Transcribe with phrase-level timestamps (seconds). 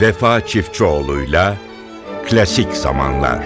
[0.00, 1.56] Vefa Çiftçioğlu'yla
[2.28, 3.44] Klasik Zamanlar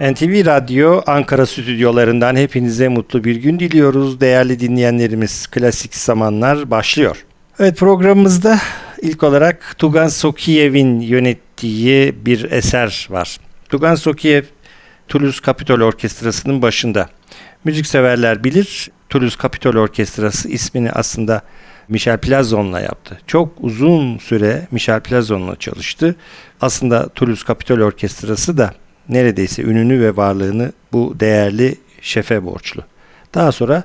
[0.00, 4.20] NTV Radyo Ankara stüdyolarından hepinize mutlu bir gün diliyoruz.
[4.20, 7.24] Değerli dinleyenlerimiz Klasik Zamanlar başlıyor.
[7.58, 8.58] Evet programımızda
[9.02, 13.38] ilk olarak Tugan Sokiyev'in yönettiği bir eser var.
[13.68, 14.42] Tugan Sokiyev
[15.12, 17.08] Toulouse Capitol Orkestrası'nın başında.
[17.64, 21.42] Müzikseverler bilir Toulouse Capitol Orkestrası ismini aslında
[21.88, 23.20] Michel Plazon'la yaptı.
[23.26, 26.16] Çok uzun süre Michel Plazon'la çalıştı.
[26.60, 28.74] Aslında Toulouse Capitol Orkestrası da
[29.08, 32.82] neredeyse ününü ve varlığını bu değerli şefe borçlu.
[33.34, 33.84] Daha sonra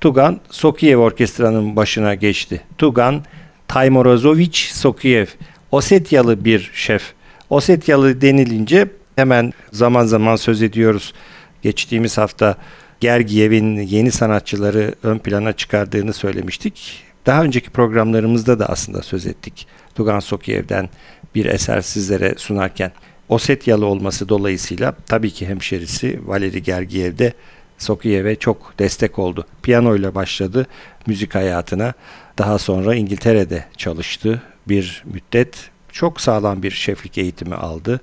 [0.00, 2.60] Tugan Sokiyev Orkestra'nın başına geçti.
[2.78, 3.24] Tugan
[3.68, 5.26] Taymorozovic Sokiyev
[5.70, 7.12] Osetyalı bir şef.
[7.50, 11.14] Osetyalı denilince hemen zaman zaman söz ediyoruz.
[11.62, 12.56] Geçtiğimiz hafta
[13.00, 17.04] Gergiyev'in yeni sanatçıları ön plana çıkardığını söylemiştik.
[17.26, 19.66] Daha önceki programlarımızda da aslında söz ettik.
[19.94, 20.88] Tugan Sokiyev'den
[21.34, 22.92] bir eser sizlere sunarken.
[23.28, 27.32] Osetyalı olması dolayısıyla tabii ki hemşerisi Valeri Gergiyev de
[27.78, 29.46] Sokiyev'e çok destek oldu.
[29.62, 30.66] Piyano ile başladı
[31.06, 31.92] müzik hayatına.
[32.38, 35.70] Daha sonra İngiltere'de çalıştı bir müddet.
[35.92, 38.00] Çok sağlam bir şeflik eğitimi aldı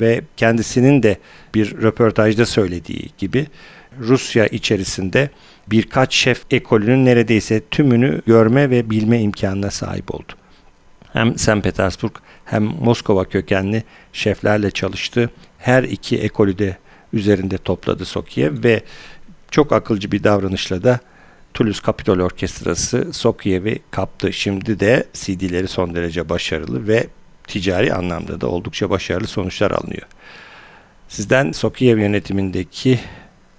[0.00, 1.18] ve kendisinin de
[1.54, 3.46] bir röportajda söylediği gibi
[3.98, 5.30] Rusya içerisinde
[5.70, 10.32] birkaç şef ekolünün neredeyse tümünü görme ve bilme imkanına sahip oldu.
[11.12, 11.62] Hem St.
[11.62, 12.12] Petersburg
[12.44, 15.30] hem Moskova kökenli şeflerle çalıştı.
[15.58, 16.76] Her iki ekolü de
[17.12, 18.82] üzerinde topladı Sokiev ve
[19.50, 21.00] çok akılcı bir davranışla da
[21.54, 24.32] Toulouse Capitol Orkestrası Sokiev'i kaptı.
[24.32, 27.06] Şimdi de CD'leri son derece başarılı ve
[27.46, 30.06] ticari anlamda da oldukça başarılı sonuçlar alınıyor.
[31.08, 33.00] Sizden Sokiev yönetimindeki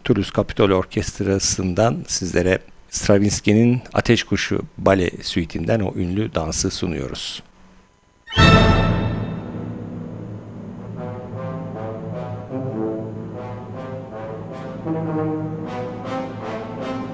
[0.03, 2.59] Toulouse Kapitol Orkestrası'ndan sizlere
[2.89, 7.43] Stravinsky'nin Ateş Kuşu bale süitinden o ünlü dansı sunuyoruz.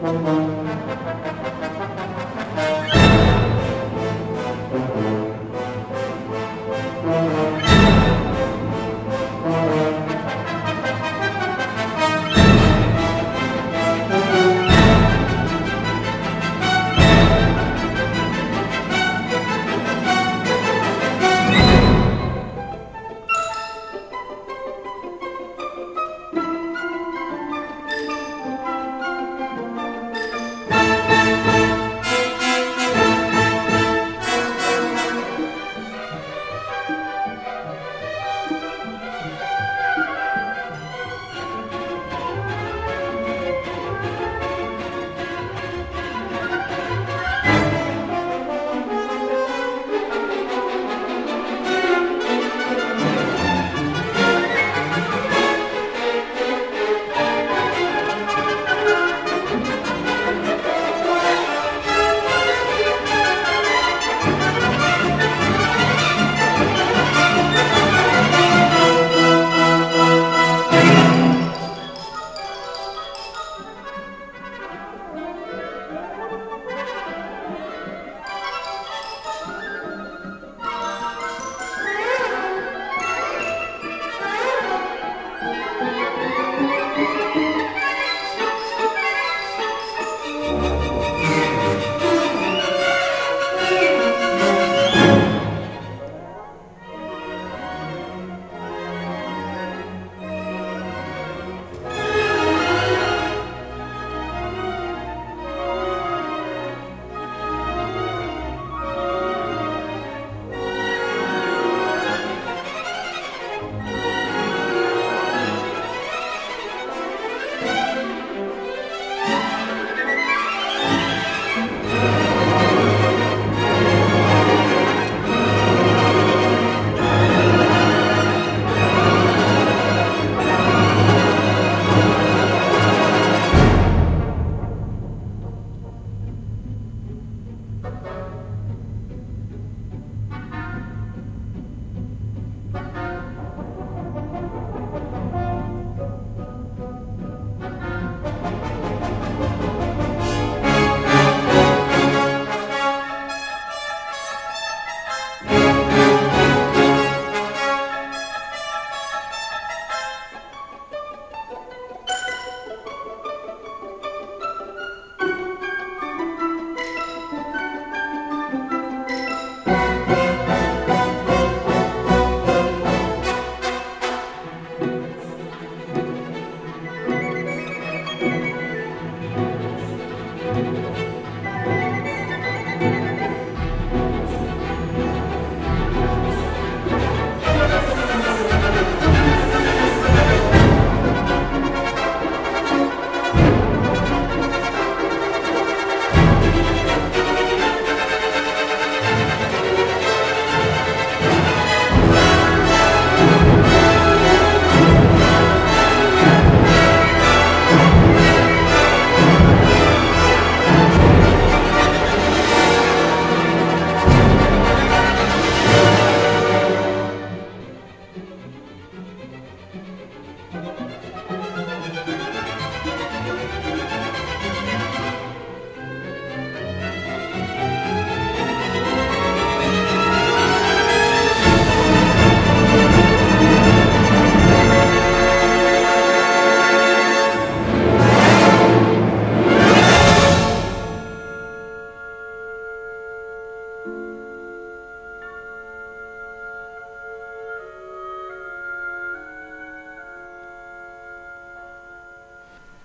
[0.04, 0.71] Müzik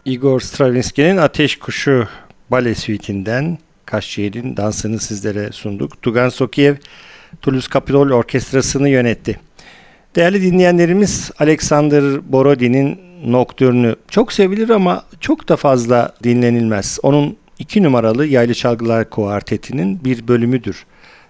[0.06, 2.08] Igor Stravinsky'nin Ateş Kuşu
[2.50, 6.02] bale suite'inden Kaşçı'nın dansını sizlere sunduk.
[6.02, 6.74] Tugan Sokiev
[7.42, 9.40] Toulouse Capitol Orkestrası'nı yönetti.
[10.16, 16.98] Değerli dinleyenlerimiz Alexander Borodin'in Nocturne'ü çok sevilir ama çok da fazla dinlenilmez.
[17.02, 20.86] Onun iki numaralı Yaylı Çalgılar Kuarteti'nin bir bölümüdür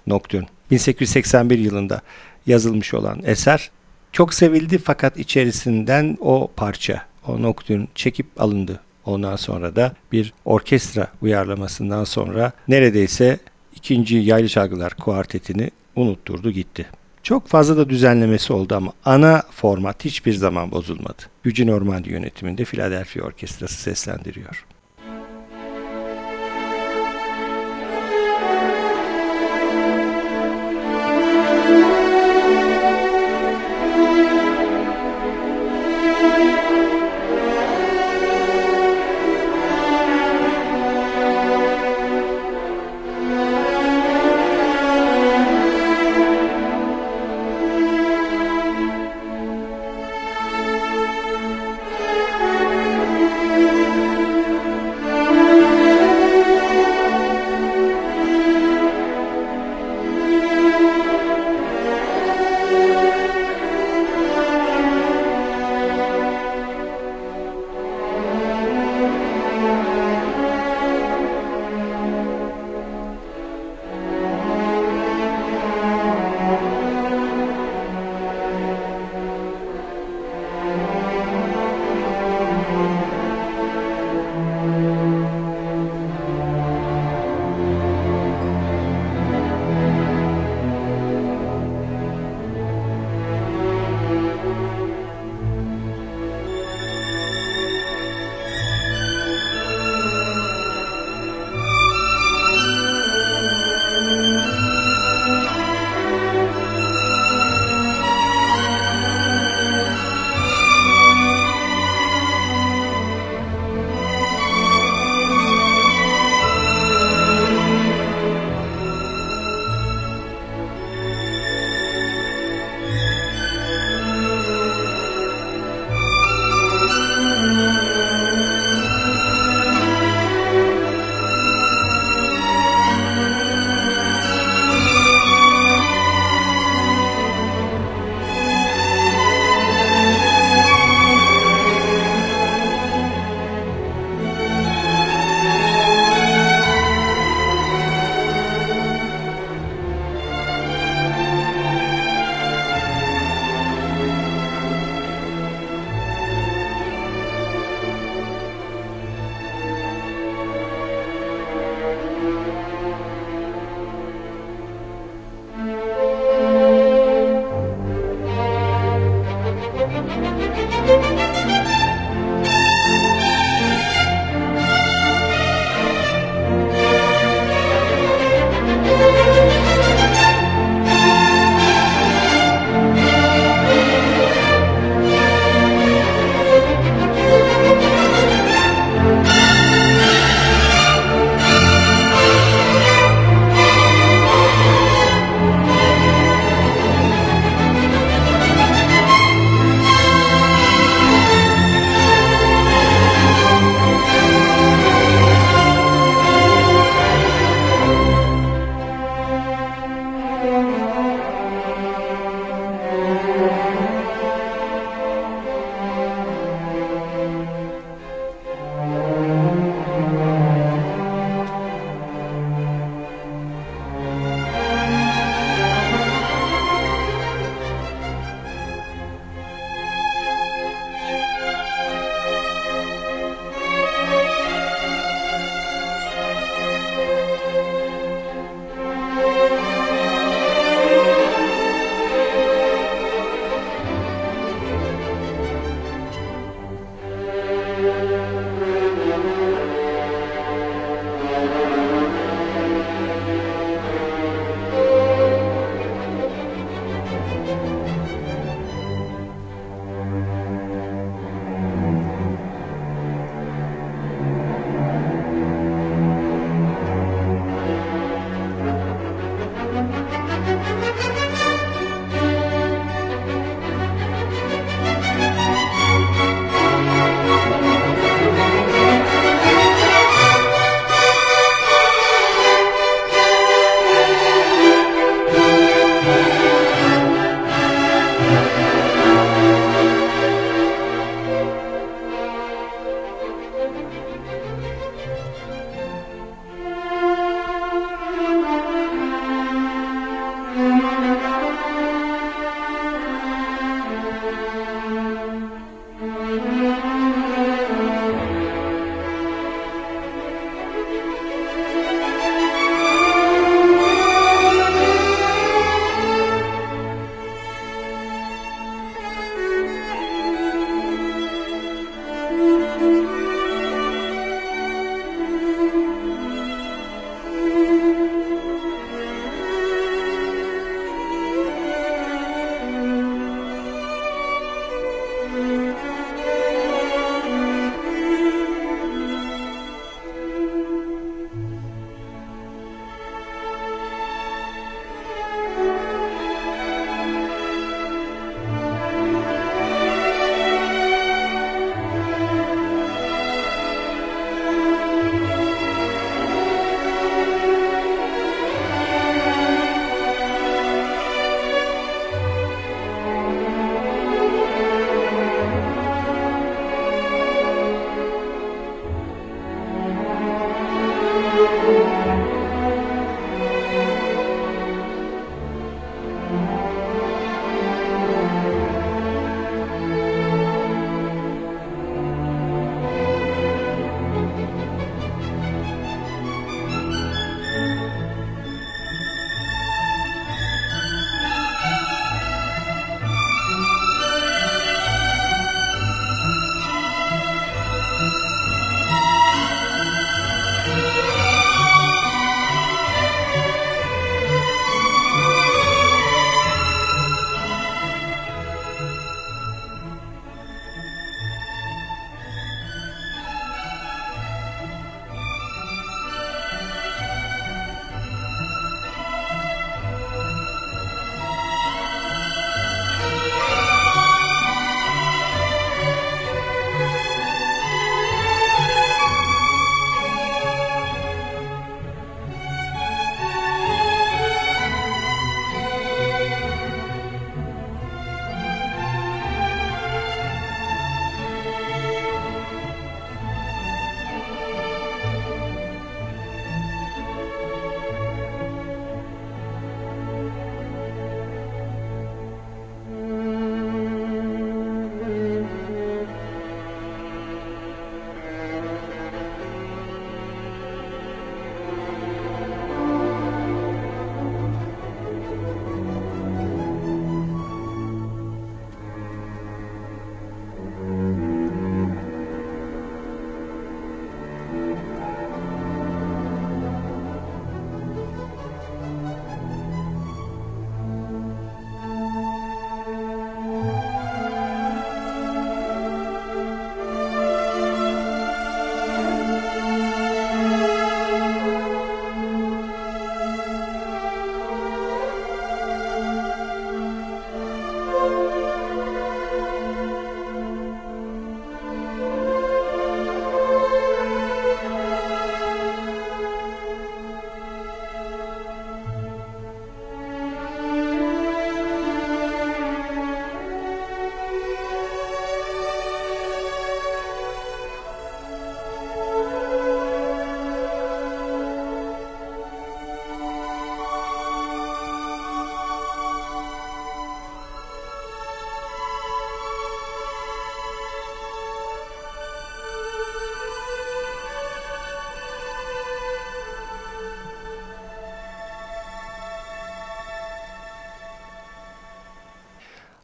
[0.06, 0.46] Nocturne.
[0.70, 2.00] 1881 yılında
[2.46, 3.70] yazılmış olan eser
[4.12, 8.80] çok sevildi fakat içerisinden o parça, o Nocturne çekip alındı.
[9.04, 13.38] Ondan sonra da bir orkestra uyarlamasından sonra neredeyse
[13.74, 16.86] ikinci Yaylı Çalgılar Kuartetini unutturdu gitti.
[17.22, 21.22] Çok fazla da düzenlemesi oldu ama ana format hiçbir zaman bozulmadı.
[21.44, 24.65] Eugene Ormandy yönetiminde Philadelphia Orkestrası seslendiriyor.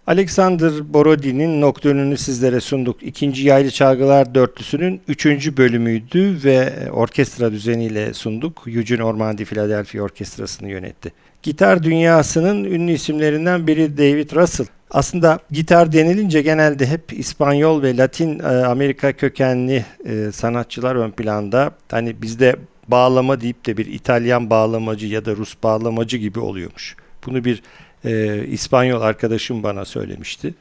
[0.07, 3.03] Alexander Borodin'in Nocturne'ünü sizlere sunduk.
[3.03, 8.63] İkinci Yaylı Çalgılar Dörtlüsü'nün üçüncü bölümüydü ve orkestra düzeniyle sunduk.
[8.67, 11.13] Eugene Ormandy Philadelphia Orkestrası'nı yönetti.
[11.43, 14.67] Gitar dünyasının ünlü isimlerinden biri David Russell.
[14.91, 21.71] Aslında gitar denilince genelde hep İspanyol ve Latin e, Amerika kökenli e, sanatçılar ön planda.
[21.91, 22.57] Hani bizde
[22.89, 26.97] bağlama deyip de bir İtalyan bağlamacı ya da Rus bağlamacı gibi oluyormuş.
[27.27, 27.63] Bunu bir
[28.05, 30.55] e, İspanyol arkadaşım bana söylemişti.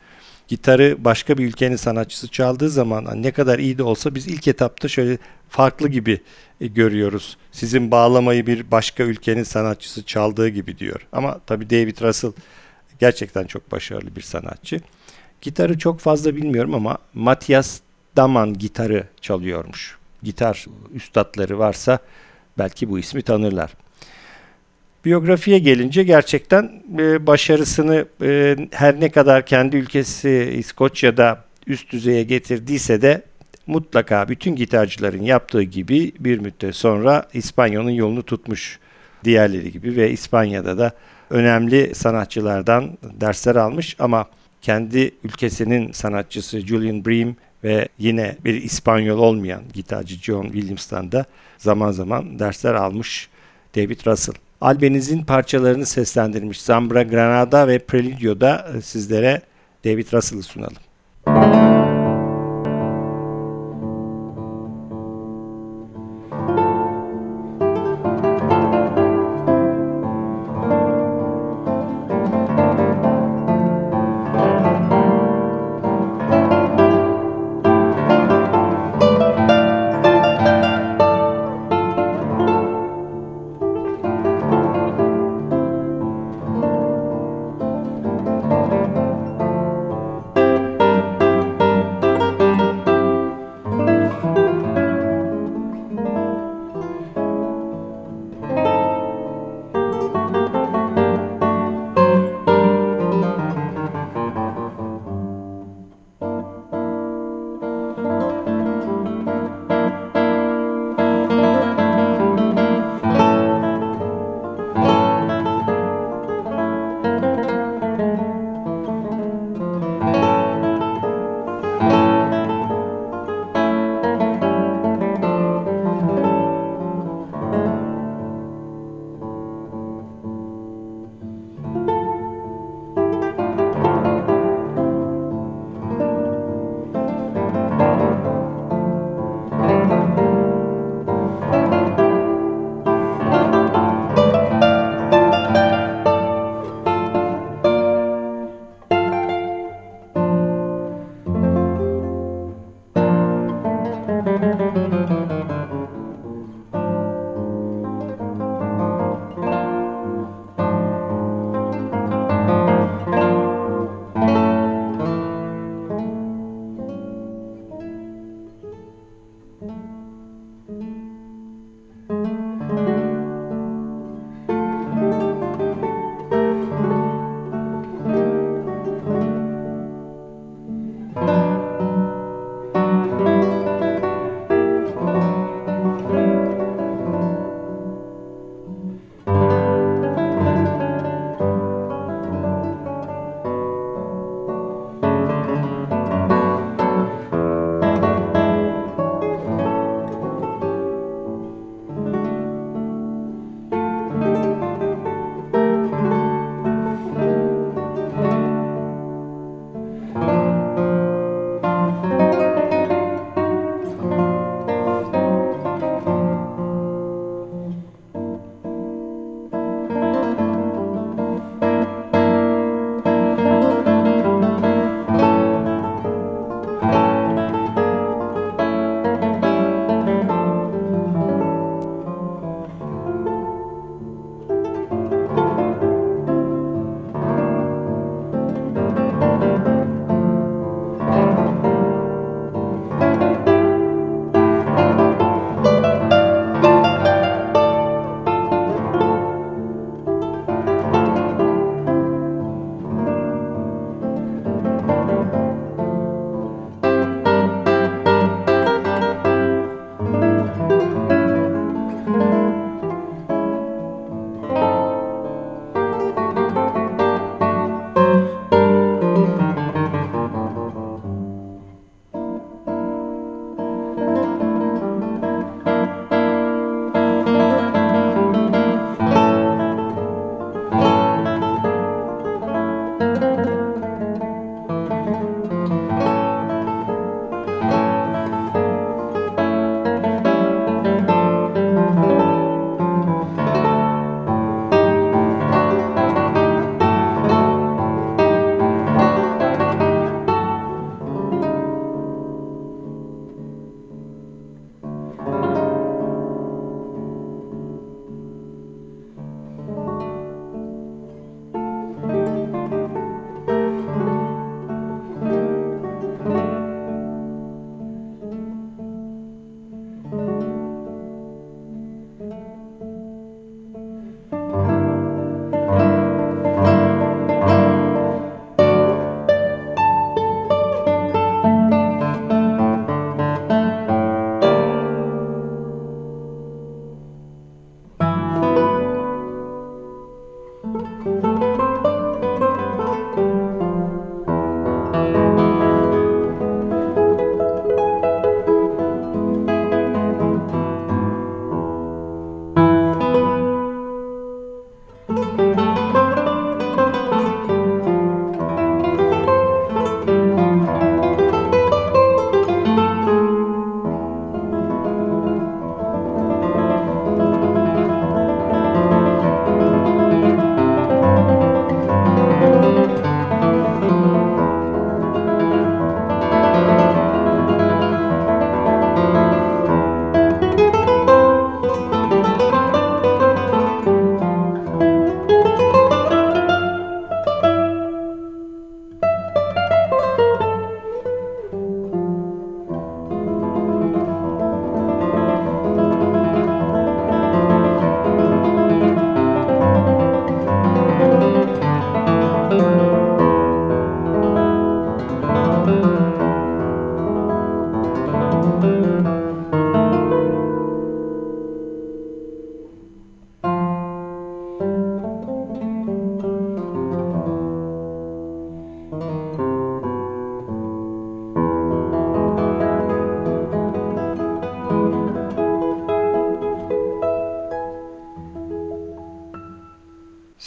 [0.48, 4.88] Gitarı başka bir ülkenin sanatçısı çaldığı zaman ne kadar iyi de olsa biz ilk etapta
[4.88, 5.18] şöyle
[5.50, 6.22] farklı gibi
[6.62, 7.38] e, görüyoruz.
[7.52, 11.08] Sizin bağlamayı bir başka ülkenin sanatçısı çaldığı gibi diyor.
[11.12, 12.32] Ama tabii David Russell
[13.00, 14.82] gerçekten çok başarılı bir sanatçı.
[15.42, 17.80] Gitarı çok fazla bilmiyorum ama Matthias
[18.16, 19.98] Daman gitarı çalıyormuş.
[20.24, 22.00] Gitar üstadları varsa
[22.58, 23.74] belki bu ismi tanırlar.
[25.06, 33.02] Biyografiye gelince gerçekten e, başarısını e, her ne kadar kendi ülkesi İskoçya'da üst düzeye getirdiyse
[33.02, 33.22] de
[33.68, 38.80] mutlaka bütün gitarcıların yaptığı gibi bir müddet sonra İspanya'nın yolunu tutmuş
[39.24, 40.92] diğerleri gibi ve İspanya'da da
[41.30, 44.26] önemli sanatçılardan dersler almış ama
[44.62, 51.26] kendi ülkesinin sanatçısı Julian Bream ve yine bir İspanyol olmayan gitarcı John Williams'tan da
[51.58, 53.30] zaman zaman dersler almış
[53.76, 54.51] David Russell.
[54.62, 59.42] Albeniz'in parçalarını seslendirmiş Zambra Granada ve Preludio'da sizlere
[59.86, 60.91] David Russell'ı sunalım.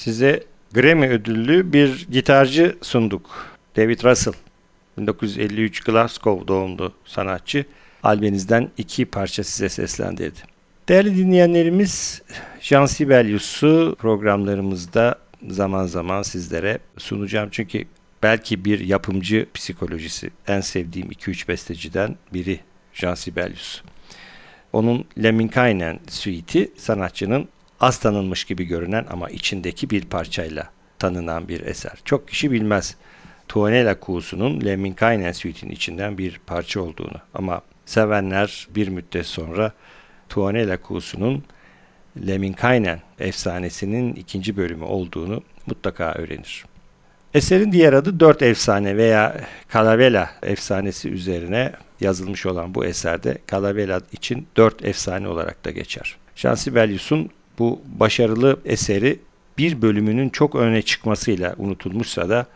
[0.04, 3.56] Size Grammy ödüllü bir gitarcı sunduk.
[3.76, 4.34] David Russell.
[4.98, 7.64] 1953 Glasgow doğumlu sanatçı.
[8.02, 10.38] Albeniz'den iki parça size seslendirdi.
[10.88, 12.22] Değerli dinleyenlerimiz,
[12.60, 17.48] Jean Sibelius'u programlarımızda zaman zaman sizlere sunacağım.
[17.52, 17.84] Çünkü
[18.22, 22.60] belki bir yapımcı psikolojisi en sevdiğim 2-3 besteciden biri
[22.92, 23.82] Jean Sibelius.
[24.72, 27.48] Onun Lemminkainen suite'i sanatçının
[27.84, 31.92] az tanınmış gibi görünen ama içindeki bir parçayla tanınan bir eser.
[32.04, 32.96] Çok kişi bilmez
[33.48, 39.72] Tuonela kuğusunun Lemminkainen suite'in içinden bir parça olduğunu ama sevenler bir müddet sonra
[40.28, 41.44] Tuonela kuğusunun
[42.26, 46.64] Lemminkainen efsanesinin ikinci bölümü olduğunu mutlaka öğrenir.
[47.34, 49.40] Eserin diğer adı Dört Efsane veya
[49.72, 56.16] Calavela efsanesi üzerine yazılmış olan bu eserde Calavela için dört efsane olarak da geçer.
[56.56, 59.18] Sibelius'un bu başarılı eseri
[59.58, 62.46] bir bölümünün çok öne çıkmasıyla unutulmuşsa da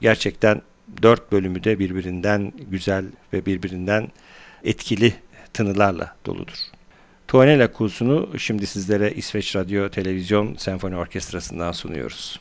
[0.00, 0.62] gerçekten
[1.02, 4.08] dört bölümü de birbirinden güzel ve birbirinden
[4.64, 5.14] etkili
[5.52, 6.58] tınılarla doludur.
[7.28, 12.40] Tuanela Kuğusu'nu şimdi sizlere İsveç Radyo Televizyon Senfoni Orkestrası'ndan sunuyoruz.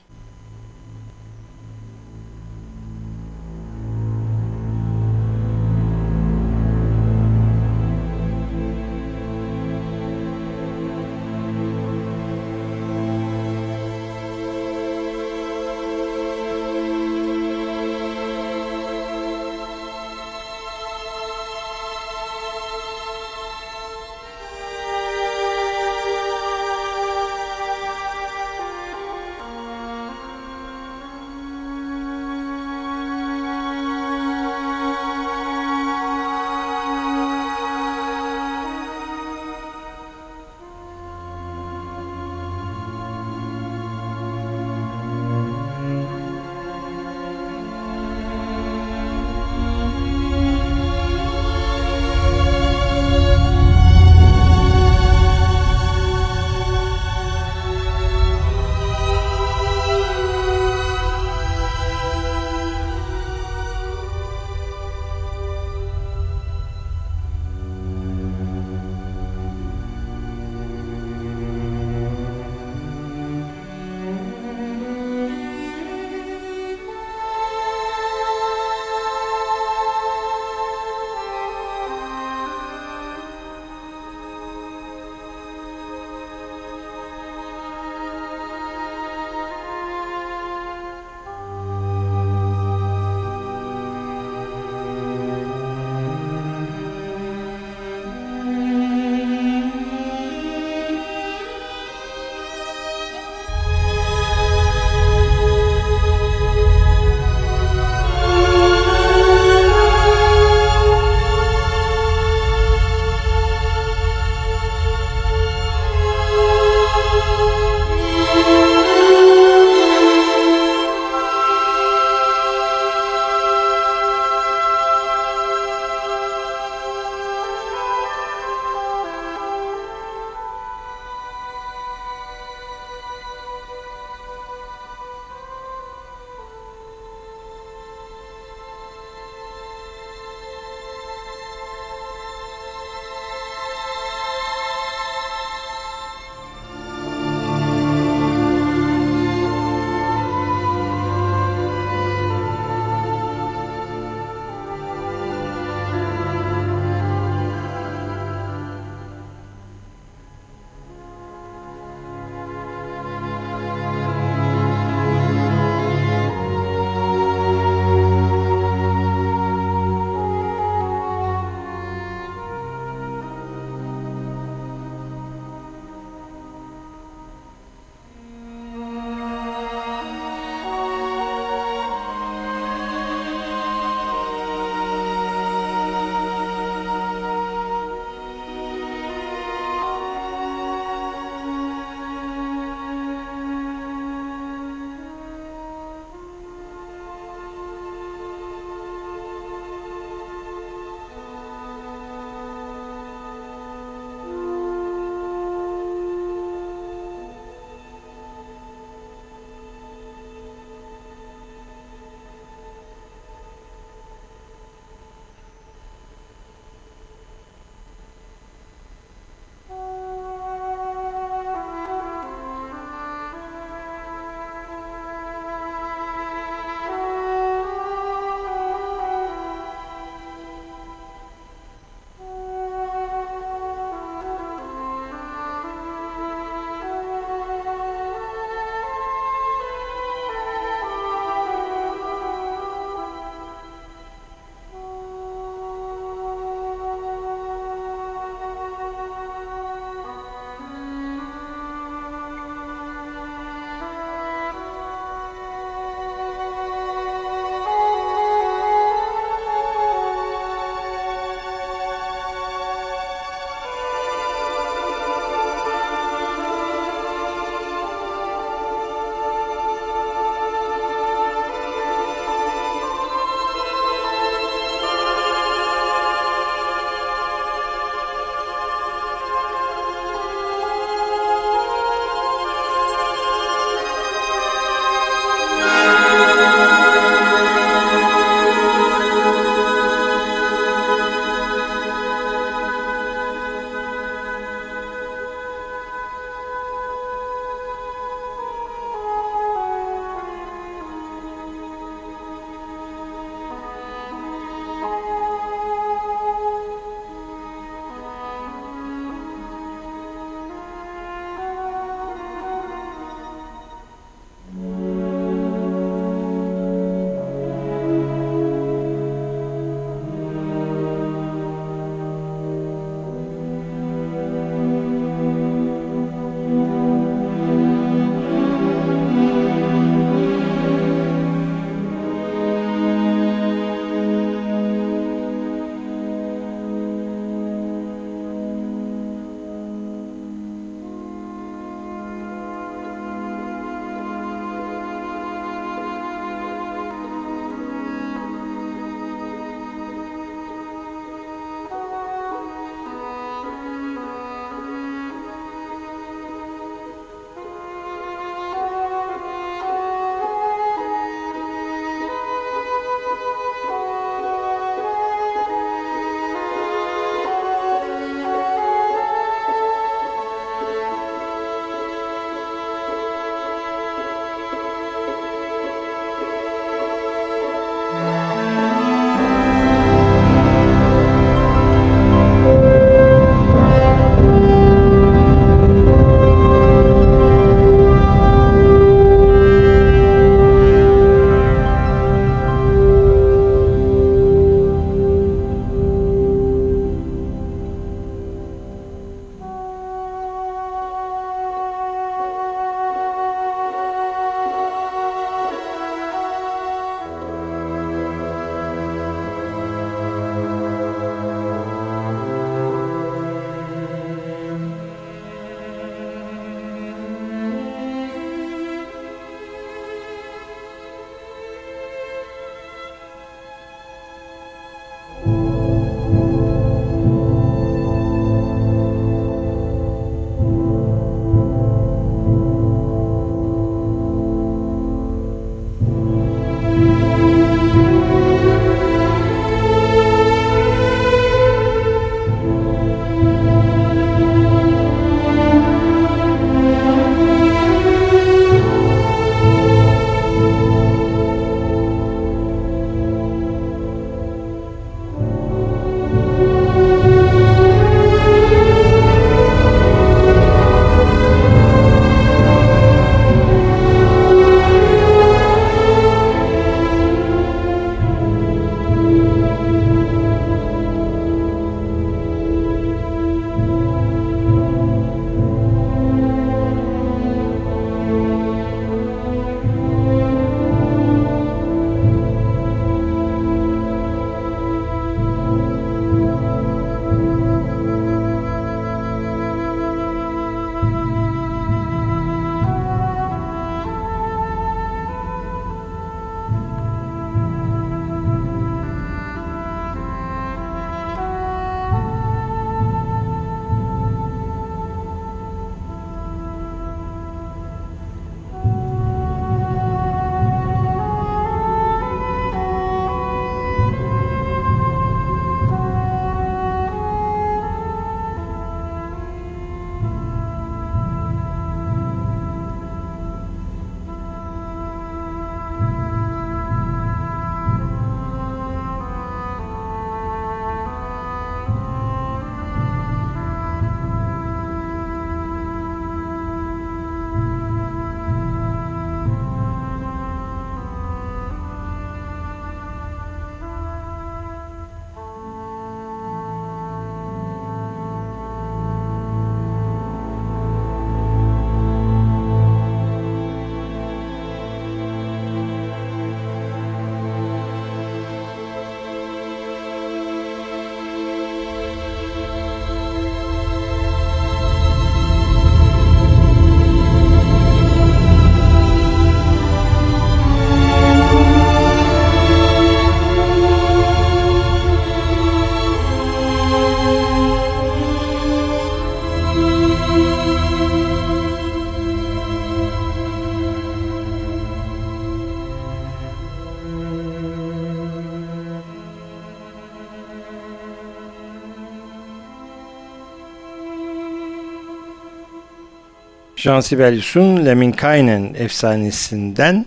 [596.66, 599.86] Jean Sibelius'un Lemminkainen efsanesinden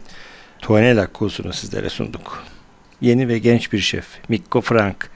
[0.59, 2.45] Tuanela Kuzu'nu sizlere sunduk.
[3.01, 5.11] Yeni ve genç bir şef Mikko Frank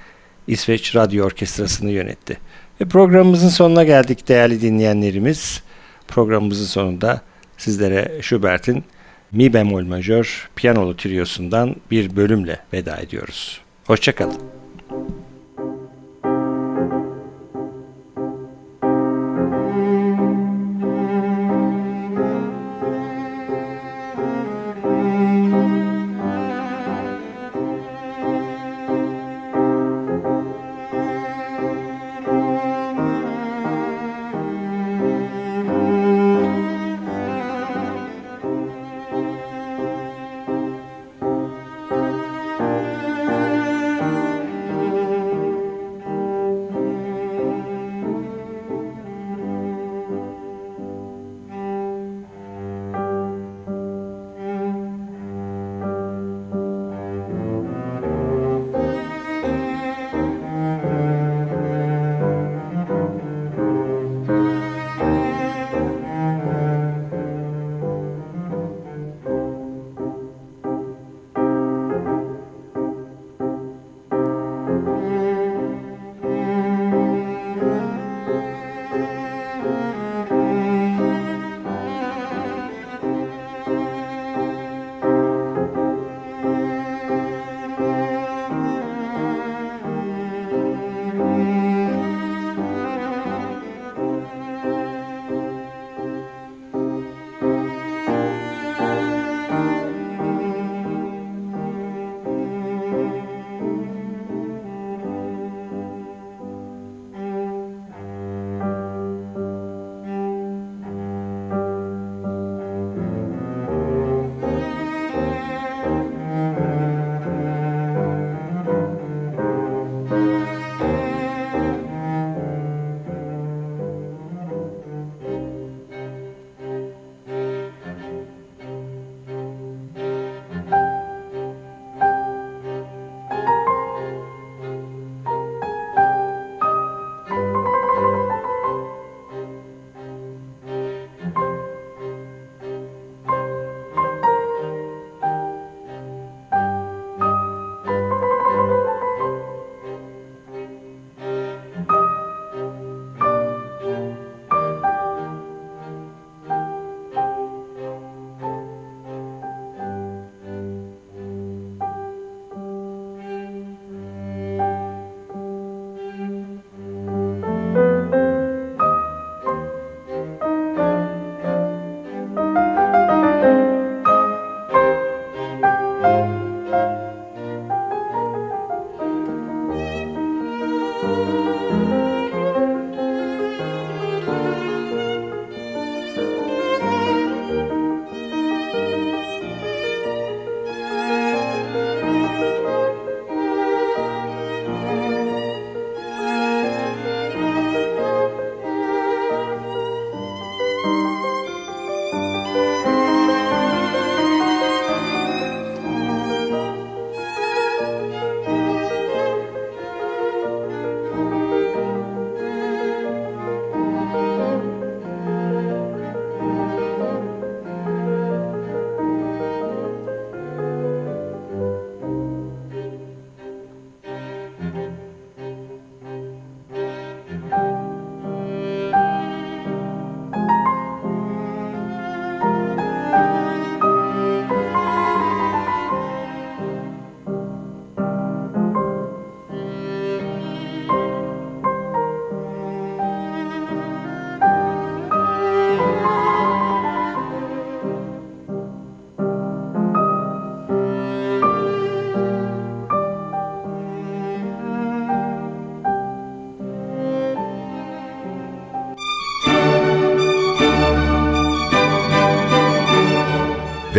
[0.46, 2.38] İsveç Radyo Orkestrası'nı yönetti.
[2.80, 5.62] Ve programımızın sonuna geldik değerli dinleyenlerimiz.
[6.08, 7.20] Programımızın sonunda
[7.58, 8.84] sizlere Schubert'in
[9.32, 13.60] Mi bemol majör piyanolu triosundan bir bölümle veda ediyoruz.
[13.86, 14.61] Hoşçakalın.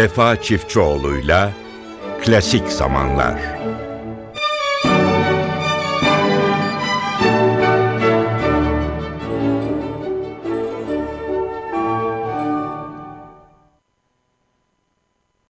[0.03, 1.51] Vefa Çiftçioğlu'yla
[2.23, 3.39] Klasik Zamanlar